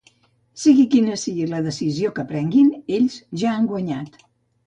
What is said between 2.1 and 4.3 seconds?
que prenguin, ells ja han guanyat